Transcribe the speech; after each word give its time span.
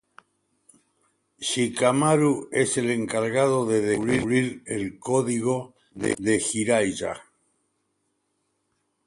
Shikamaru 1.47 2.47
es 2.51 2.75
el 2.77 2.89
encargado 2.89 3.67
de 3.67 3.81
descubrir 3.81 4.63
el 4.65 4.97
código 4.97 5.75
de 5.93 6.39
Jiraiya. 6.39 7.21